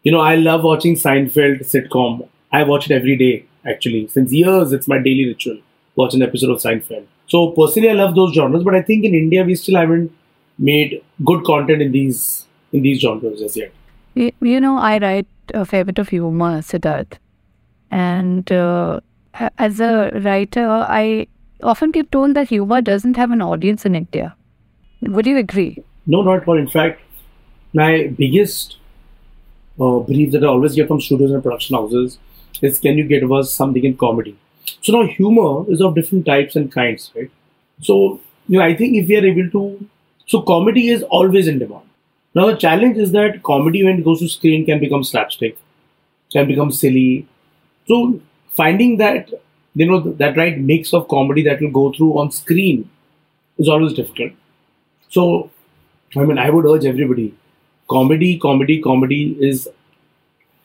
[0.03, 2.29] You know, I love watching Seinfeld sitcom.
[2.53, 4.07] I watch it every day, actually.
[4.09, 5.59] Since years, it's my daily ritual.
[5.97, 7.07] Watch an episode of Seinfeld.
[7.27, 10.13] So personally, I love those genres, but I think in India we still haven't
[10.59, 13.73] made good content in these in these genres as yet.
[14.15, 17.15] You, know, I write a fair bit of humor, Sidharth.
[17.91, 19.01] And uh,
[19.59, 21.27] as a writer, I
[21.63, 24.37] often get told that humor doesn't have an audience in India.
[25.03, 25.83] Would you agree?
[26.07, 26.59] No, not at all.
[26.59, 27.01] In fact,
[27.73, 28.77] my biggest
[29.81, 32.19] uh, brief that I always get from studios and production houses
[32.63, 34.37] is can you get us something in comedy?
[34.81, 37.31] So now humor is of different types and kinds, right?
[37.81, 39.89] So you know, I think if we are able to,
[40.27, 41.85] so comedy is always in demand.
[42.35, 45.57] Now the challenge is that comedy when it goes to screen can become slapstick,
[46.33, 47.27] can become silly.
[47.87, 48.21] So
[48.57, 49.31] finding that
[49.75, 52.89] you know that right mix of comedy that will go through on screen
[53.59, 54.33] is always difficult.
[55.09, 55.51] So
[56.17, 57.35] I mean, I would urge everybody
[57.89, 59.69] comedy, comedy, comedy is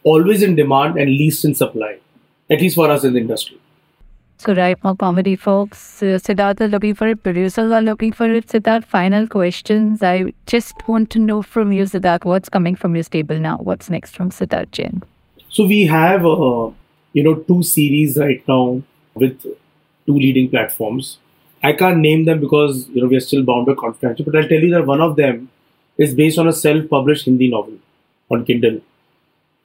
[0.04, 1.98] always in demand and least in supply,
[2.50, 3.60] at least for us in the industry.
[4.38, 6.02] So, right more comedy, folks.
[6.02, 7.22] Uh, Sidharth is looking for it.
[7.22, 8.48] Producers are looking for it.
[8.48, 10.02] Sidharth, final questions.
[10.02, 13.58] I just want to know from you, Sidharth, what's coming from your stable now?
[13.58, 15.04] What's next from Sidharth Jain?
[15.50, 16.70] So we have, uh,
[17.14, 18.82] you know, two series right now
[19.16, 21.18] with two leading platforms.
[21.64, 24.48] I can't name them because you know we are still bound by confidentiality, but I'll
[24.48, 25.50] tell you that one of them
[25.98, 27.78] is based on a self-published Hindi novel
[28.32, 28.82] on Kindle,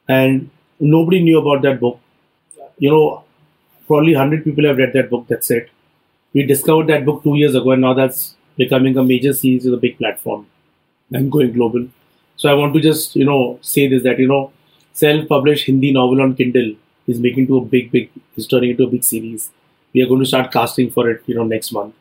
[0.09, 2.01] and nobody knew about that book.
[2.79, 3.25] You know,
[3.87, 5.27] probably hundred people have read that book.
[5.29, 5.71] That's it.
[6.35, 9.75] We discovered that book two years ago, and now that's becoming a major series with
[9.75, 10.47] a big platform
[11.13, 11.89] and going global.
[12.37, 14.53] So I want to just you know say this that you know
[14.93, 16.75] self-published Hindi novel on Kindle
[17.07, 19.51] is making to a big, big, is turning into a big series.
[19.93, 21.95] We are going to start casting for it, you know, next month.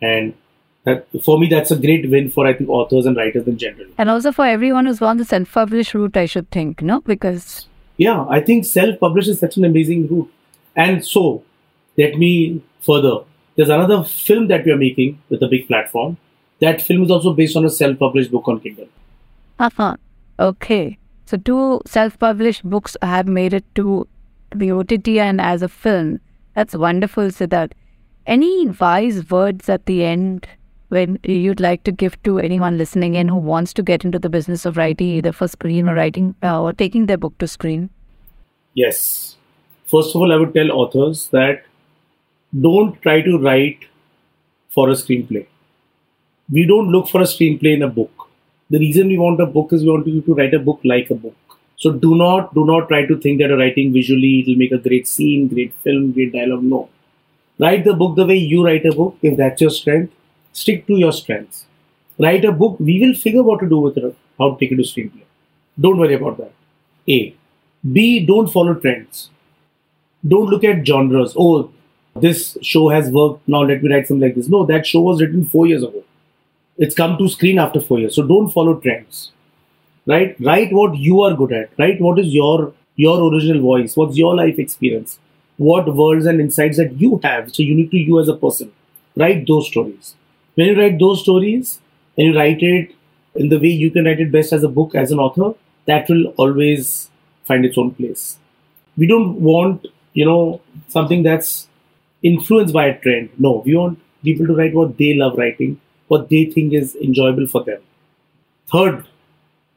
[0.00, 0.34] And
[0.84, 3.88] that, for me, that's a great win for I think authors and writers in general.
[3.98, 7.00] And also for everyone who's on the self-published route, I should think, no?
[7.00, 10.32] Because yeah, I think self-published is such an amazing route.
[10.74, 11.42] And so,
[11.96, 13.20] let me further.
[13.56, 16.18] There's another film that we are making with a big platform.
[16.60, 18.88] That film is also based on a self-published book on Kindle.
[19.58, 19.96] Uh-huh.
[20.38, 20.98] Okay.
[21.24, 24.06] So two self-published books have made it to
[24.54, 26.20] the OTT and as a film.
[26.54, 27.72] That's wonderful, Sidharth.
[28.26, 30.48] Any wise words at the end
[30.88, 34.28] when you'd like to give to anyone listening in who wants to get into the
[34.28, 37.90] business of writing either for screen or writing uh, or taking their book to screen?
[38.74, 39.36] Yes.
[39.84, 41.64] First of all, I would tell authors that
[42.60, 43.80] don't try to write
[44.70, 45.46] for a screenplay.
[46.50, 48.28] We don't look for a screenplay in a book.
[48.70, 51.10] The reason we want a book is we want you to write a book like
[51.10, 51.36] a book.
[51.76, 55.06] So do not do not try to think that writing visually it'll make a great
[55.06, 56.62] scene, great film, great dialogue.
[56.62, 56.88] No.
[57.58, 59.16] Write the book the way you write a book.
[59.22, 60.12] If that's your strength,
[60.52, 61.66] stick to your strengths.
[62.18, 62.78] Write a book.
[62.80, 65.24] We will figure what to do with it, how to take it to screenplay.
[65.78, 66.52] Don't worry about that.
[67.08, 67.34] A.
[67.92, 68.24] B.
[68.24, 69.30] Don't follow trends.
[70.26, 71.34] Don't look at genres.
[71.38, 71.70] Oh,
[72.14, 73.46] this show has worked.
[73.46, 74.48] Now let me write something like this.
[74.48, 76.02] No, that show was written four years ago.
[76.78, 78.14] It's come to screen after four years.
[78.14, 79.32] So don't follow trends.
[80.06, 80.36] Right?
[80.40, 81.70] Write what you are good at.
[81.78, 83.96] Write what is your your original voice.
[83.96, 85.18] What's your life experience?
[85.56, 87.54] What worlds and insights that you have.
[87.54, 88.72] So unique to you as a person.
[89.16, 90.14] Write those stories.
[90.54, 91.80] When you write those stories
[92.16, 92.94] and you write it
[93.34, 95.54] in the way you can write it best as a book, as an author,
[95.86, 97.10] that will always
[97.44, 98.38] find its own place.
[98.96, 101.68] We don't want, you know, something that's
[102.22, 103.30] influenced by a trend.
[103.38, 107.46] No, we want people to write what they love writing, what they think is enjoyable
[107.46, 107.80] for them.
[108.72, 109.06] Third,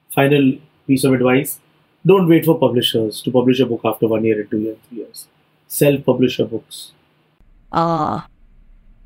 [0.09, 0.53] final
[0.87, 1.59] piece of advice
[2.05, 4.99] don't wait for publishers to publish a book after one year and two years, three
[4.99, 5.27] years.
[5.67, 6.93] Self publish your books.
[7.71, 8.27] Ah,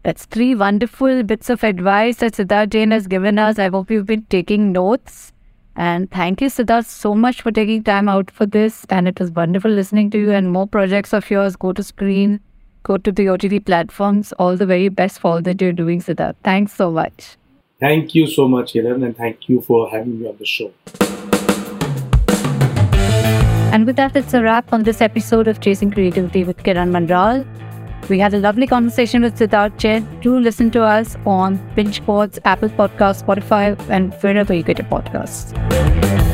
[0.04, 3.60] that's three wonderful bits of advice that Sidharth Jain has given us.
[3.60, 5.32] I hope you've been taking notes.
[5.76, 8.86] And thank you, Sidharth, so much for taking time out for this.
[8.90, 12.40] And it was wonderful listening to you and more projects of yours go to screen,
[12.84, 14.34] go to the OTT platforms.
[14.34, 16.36] All the very best for all that you're doing, Sidharth.
[16.44, 17.38] Thanks so much.
[17.84, 20.72] Thank you so much, Kiran, and thank you for having me on the show.
[23.74, 27.46] And with that, it's a wrap on this episode of Chasing Creativity with Kiran Manral.
[28.08, 30.08] We had a lovely conversation with Sidharth Jain.
[30.22, 36.33] Do listen to us on Bingepods, Apple Podcasts, Spotify, and wherever you get your podcasts.